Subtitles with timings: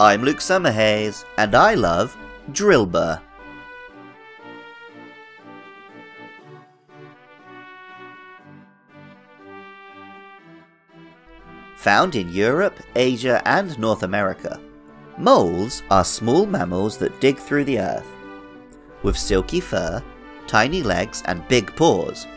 [0.00, 2.16] I'm Luke Summerhays, and I love
[2.52, 3.20] Drilbur.
[11.78, 14.60] Found in Europe, Asia, and North America,
[15.16, 18.06] moles are small mammals that dig through the earth.
[19.02, 20.00] With silky fur,
[20.46, 22.28] tiny legs, and big paws,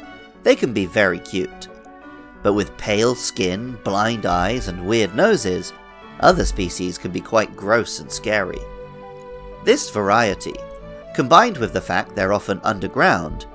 [0.41, 1.67] they can be very cute.
[2.41, 5.73] But with pale skin, blind eyes, and weird noses,
[6.21, 8.59] other species can be quite gross and scary.
[9.63, 10.55] This variety,
[11.13, 13.45] combined with the fact they're often underground,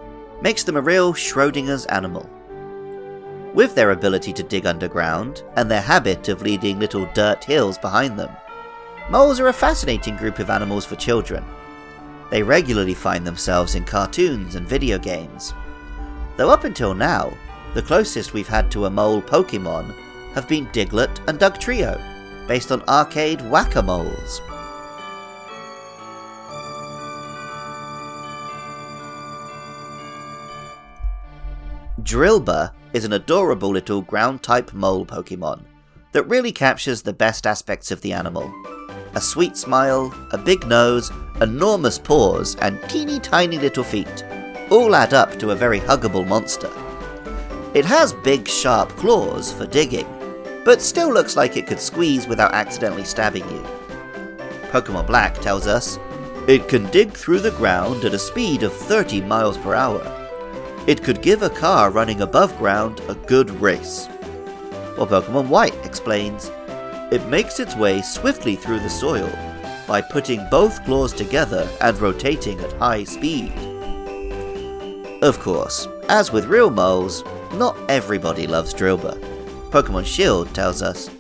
[0.42, 2.29] makes them a real Schrodinger's animal.
[3.55, 8.19] With their ability to dig underground, and their habit of leading little dirt hills behind
[8.19, 8.30] them,
[9.11, 11.45] moles are a fascinating group of animals for children.
[12.30, 15.55] They regularly find themselves in cartoons and video games.
[16.37, 17.33] Though up until now,
[17.75, 19.95] the closest we've had to a mole Pokemon
[20.34, 22.16] have been Diglett and Dugtrio,
[22.46, 24.41] based on arcade Whack-A-Moles.
[32.02, 35.62] Drilbur is an adorable little ground type mole Pokemon
[36.12, 38.50] that really captures the best aspects of the animal.
[39.14, 44.24] A sweet smile, a big nose, enormous paws, and teeny tiny little feet
[44.70, 46.70] all add up to a very huggable monster.
[47.74, 50.06] It has big sharp claws for digging,
[50.67, 53.62] but still looks like it could squeeze without accidentally stabbing you.
[54.73, 55.97] Pokemon Black tells us
[56.48, 60.03] it can dig through the ground at a speed of 30 miles per hour.
[60.89, 64.08] It could give a car running above ground a good race.
[64.97, 66.50] While Pokemon White explains
[67.12, 69.30] it makes its way swiftly through the soil
[69.86, 73.53] by putting both claws together and rotating at high speed.
[75.23, 77.23] Of course, as with real moles,
[77.55, 79.36] not everybody loves Drilbur.
[79.70, 81.11] Pokemon Shield tells us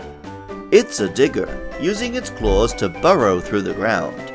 [0.72, 1.48] it's a digger,
[1.80, 4.32] using its claws to burrow through the ground.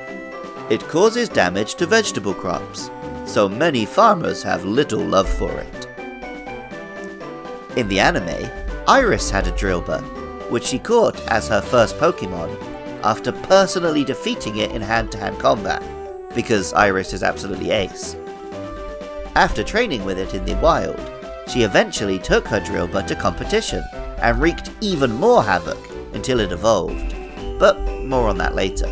[0.69, 2.89] It causes damage to vegetable crops,
[3.25, 5.87] so many farmers have little love for it.
[7.75, 8.49] In the anime,
[8.87, 10.01] Iris had a Drilbur,
[10.49, 12.57] which she caught as her first Pokemon
[13.03, 15.83] after personally defeating it in hand to hand combat,
[16.35, 18.15] because Iris is absolutely ace.
[19.35, 20.99] After training with it in the wild,
[21.49, 23.83] she eventually took her Drilbur to competition
[24.21, 25.79] and wreaked even more havoc
[26.13, 27.15] until it evolved,
[27.59, 28.87] but more on that later.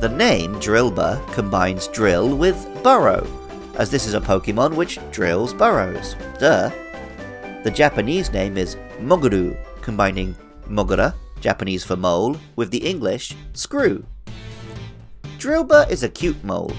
[0.00, 3.26] The name Drilbur combines drill with burrow,
[3.76, 6.14] as this is a Pokemon which drills burrows.
[6.38, 6.70] Duh.
[7.64, 10.36] The Japanese name is Mogurew, combining
[10.68, 14.04] Mogura, Japanese for mole, with the English screw.
[15.38, 16.72] Drilbur is a cute mole,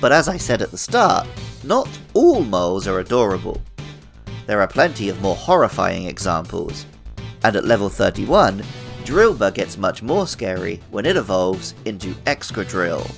[0.00, 1.26] but as I said at the start,
[1.64, 3.60] not all moles are adorable.
[4.46, 6.86] There are plenty of more horrifying examples,
[7.44, 8.62] and at level 31,
[9.04, 13.08] Drilbur gets much more scary when it evolves into Excadrill.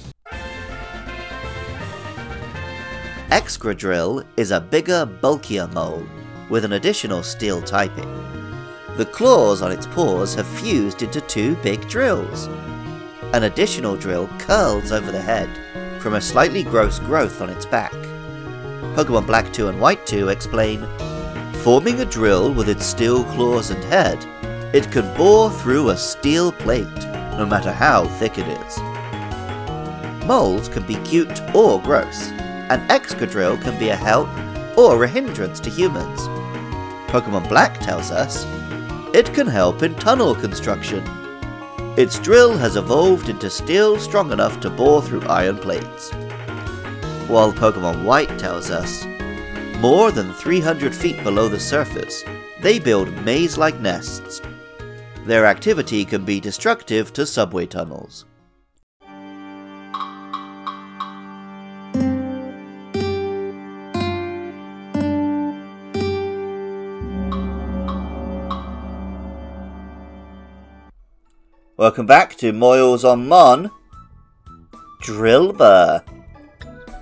[3.31, 6.07] Excadrill is a bigger, bulkier mole,
[6.51, 8.11] with an additional steel typing.
[8.97, 12.47] The claws on its paws have fused into two big drills.
[13.33, 15.51] An additional drill curls over the head
[16.01, 17.93] from a slightly gross growth on its back.
[18.95, 20.87] Pokemon Black 2 and White 2 explain
[21.65, 24.23] Forming a drill with its steel claws and head,
[24.75, 26.85] it can bore through a steel plate,
[27.39, 28.77] no matter how thick it is.
[30.27, 32.29] Moles can be cute or gross,
[32.69, 34.29] and Excadrill can be a help
[34.77, 36.21] or a hindrance to humans.
[37.09, 38.45] Pokemon Black tells us
[39.15, 41.03] it can help in tunnel construction.
[41.97, 46.11] Its drill has evolved into steel strong enough to bore through iron plates.
[47.27, 49.07] While Pokemon White tells us
[49.81, 52.25] more than 300 feet below the surface,
[52.61, 54.41] they build maze like nests.
[55.25, 58.27] Their activity can be destructive to subway tunnels.
[71.77, 73.71] Welcome back to Moils on Mon.
[75.03, 76.03] Drilbur.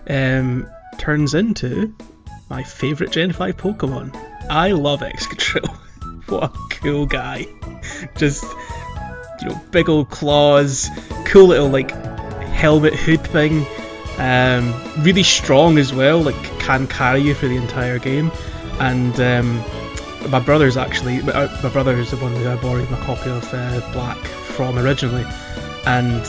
[0.08, 0.66] Um,
[0.98, 1.94] turns into
[2.52, 4.14] my favourite Gen 5 Pokemon.
[4.50, 5.74] I love Excadrill.
[6.28, 7.46] what a cool guy.
[8.14, 8.44] Just,
[9.40, 10.90] you know, big old claws,
[11.24, 11.92] cool little, like,
[12.50, 13.64] helmet hood thing.
[14.18, 18.30] Um, really strong as well, like, can carry you for the entire game.
[18.80, 19.64] And um,
[20.30, 23.54] my brother's actually, my, my brother is the one who I borrowed my copy of
[23.54, 25.24] uh, Black from originally.
[25.86, 26.20] And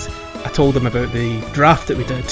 [0.46, 2.30] I told him about the draft that we did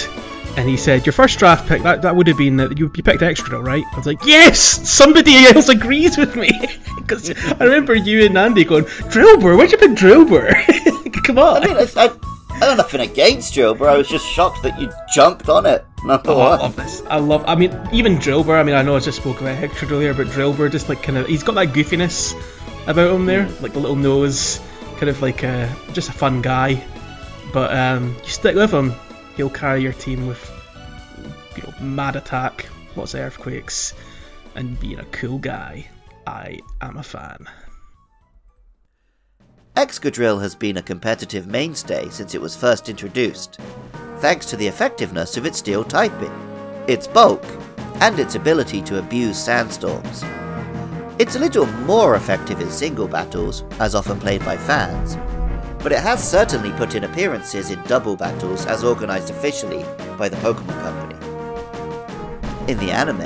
[0.58, 3.04] and he said, "Your first draft pick that, that would have been that you, you
[3.04, 6.52] picked Excadrill, right?" I was like, "Yes, somebody else agrees with me
[7.12, 10.54] Because I remember you and Andy going, Drilbur, where'd you put Drilbur?
[11.26, 11.64] Come on.
[11.64, 13.88] I mean, I, I, don't nothing against Drilbur.
[13.88, 15.86] I was just shocked that you jumped on it.
[16.04, 17.04] Oh, I love this.
[17.08, 17.44] I love.
[17.48, 18.60] I mean, even Drilbur.
[18.60, 21.18] I mean, I know I just spoke about Hector earlier, but Drilbur just like kind
[21.18, 22.34] of he's got that goofiness
[22.88, 24.60] about him there, like the little nose,
[24.98, 26.84] kind of like a just a fun guy.
[27.54, 28.94] But um, you stick with him,
[29.42, 30.52] he'll carry your team with
[31.56, 33.96] you know mad attack, lots of earthquakes,
[34.54, 35.90] and being a cool guy.
[36.28, 37.48] I am a fan.
[39.76, 43.60] Excadrill has been a competitive mainstay since it was first introduced,
[44.18, 46.34] thanks to the effectiveness of its steel typing,
[46.88, 47.44] its bulk,
[48.00, 50.22] and its ability to abuse sandstorms.
[51.18, 55.16] It's a little more effective in single battles, as often played by fans,
[55.84, 59.84] but it has certainly put in appearances in double battles as organised officially
[60.18, 62.72] by the Pokemon Company.
[62.72, 63.22] In the anime,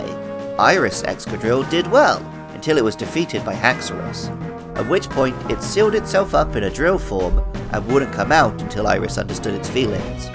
[0.59, 2.19] Iris Excadrill did well
[2.53, 4.29] until it was defeated by Haxorus,
[4.77, 7.43] at which point it sealed itself up in a drill form
[7.73, 10.29] and wouldn't come out until Iris understood its feelings.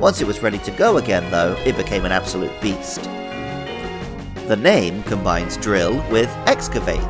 [0.00, 3.02] Once it was ready to go again, though, it became an absolute beast.
[4.46, 7.00] The name combines drill with excavate,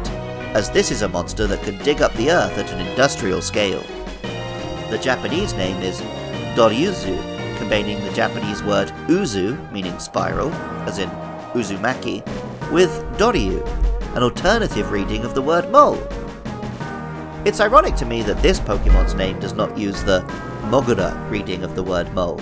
[0.55, 3.85] as this is a monster that can dig up the earth at an industrial scale.
[4.91, 6.01] The Japanese name is
[6.55, 10.53] Doryuzu, combining the Japanese word uzu, meaning spiral,
[10.87, 11.09] as in
[11.55, 12.23] Uzumaki,
[12.71, 13.67] with Doryu,
[14.15, 16.01] an alternative reading of the word mole.
[17.47, 20.21] It's ironic to me that this Pokemon's name does not use the
[20.69, 22.41] Mogura reading of the word mole,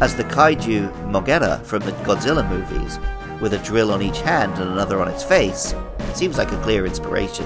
[0.00, 3.00] as the kaiju Mogera from the Godzilla movies,
[3.40, 5.74] with a drill on each hand and another on its face,
[6.14, 7.44] seems like a clear inspiration.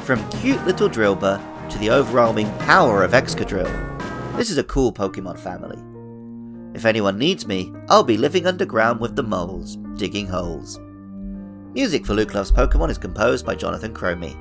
[0.00, 5.38] From cute little Drilbur to the overwhelming power of Excadrill, this is a cool Pokemon
[5.38, 5.78] family.
[6.74, 10.80] If anyone needs me, I'll be living underground with the moles, digging holes.
[11.72, 14.36] Music for Luke Loves Pokemon is composed by Jonathan Cromie.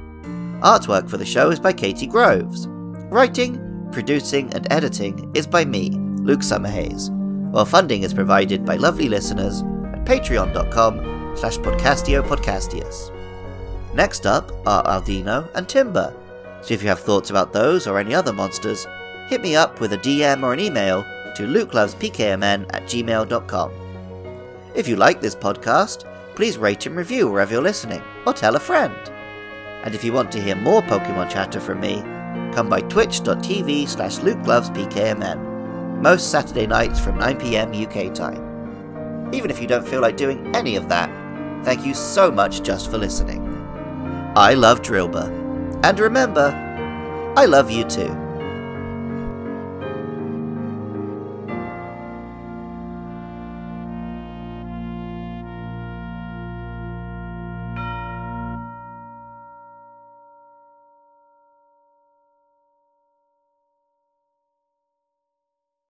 [0.62, 2.68] Artwork for the show is by Katie Groves.
[3.12, 5.92] Writing, producing, and editing is by me,
[6.22, 7.10] Luke Summerhays,
[7.52, 13.16] while funding is provided by lovely listeners at patreon.com slash podcastiopodcastius.
[13.94, 16.14] Next up are Audino and Timburr,
[16.62, 18.86] so if you have thoughts about those or any other monsters,
[19.28, 21.04] hit me up with a DM or an email
[21.36, 23.72] to lukelovespkmn at gmail.com.
[24.76, 28.60] If you like this podcast, please rate and review wherever you're listening, or tell a
[28.60, 28.96] friend.
[29.84, 32.02] And if you want to hear more Pokemon chatter from me,
[32.54, 39.34] come by twitch.tv slash lukelovespkmn, most Saturday nights from 9pm UK time.
[39.34, 41.10] Even if you don't feel like doing any of that,
[41.64, 43.46] thank you so much just for listening.
[44.36, 45.39] I love Drilbur.
[45.84, 46.54] And remember,
[47.38, 48.29] I love you too.